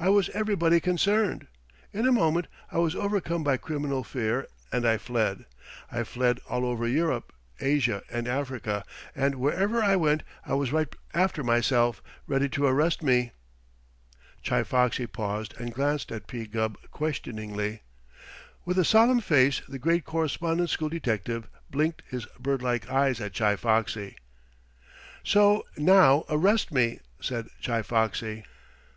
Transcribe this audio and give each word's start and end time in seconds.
I 0.00 0.08
was 0.08 0.28
everybody 0.30 0.80
concerned. 0.80 1.46
In 1.92 2.04
a 2.04 2.10
moment 2.10 2.48
I 2.72 2.78
was 2.78 2.96
overcome 2.96 3.44
by 3.44 3.56
criminal 3.58 4.02
fear 4.02 4.48
and 4.72 4.84
I 4.84 4.98
fled. 4.98 5.44
I 5.92 6.02
fled 6.02 6.40
all 6.48 6.64
over 6.64 6.88
Europe, 6.88 7.32
Asia, 7.60 8.02
and 8.10 8.26
Africa, 8.26 8.84
and 9.14 9.36
wherever 9.36 9.80
I 9.80 9.94
went 9.94 10.24
I 10.44 10.54
was 10.54 10.72
right 10.72 10.92
after 11.14 11.44
myself, 11.44 12.02
ready 12.26 12.48
to 12.48 12.66
arrest 12.66 13.04
me." 13.04 13.30
Chi 14.44 14.64
Foxy 14.64 15.06
paused 15.06 15.54
and 15.60 15.72
glanced 15.72 16.10
at 16.10 16.26
P. 16.26 16.44
Gubb 16.46 16.76
questioningly. 16.90 17.82
With 18.64 18.80
a 18.80 18.84
solemn 18.84 19.20
face 19.20 19.62
the 19.68 19.78
great 19.78 20.04
Correspondence 20.04 20.72
School 20.72 20.88
detective 20.88 21.46
blinked 21.70 22.02
his 22.10 22.26
bird 22.40 22.62
like 22.62 22.90
eyes 22.90 23.20
at 23.20 23.32
Chi 23.32 23.54
Foxy. 23.54 24.16
"So 25.22 25.64
now 25.76 26.24
arrest 26.28 26.72
me," 26.72 26.98
said 27.20 27.46
Chi 27.64 27.82
Foxy. 27.82 28.44